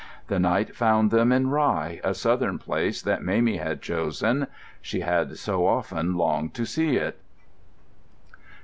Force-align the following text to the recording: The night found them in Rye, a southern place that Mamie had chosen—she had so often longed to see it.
The 0.29 0.39
night 0.39 0.75
found 0.75 1.11
them 1.11 1.31
in 1.31 1.51
Rye, 1.51 2.01
a 2.03 2.15
southern 2.15 2.57
place 2.57 3.03
that 3.03 3.21
Mamie 3.23 3.57
had 3.57 3.83
chosen—she 3.83 5.01
had 5.01 5.37
so 5.37 5.67
often 5.67 6.15
longed 6.17 6.55
to 6.55 6.65
see 6.65 6.95
it. 6.97 7.19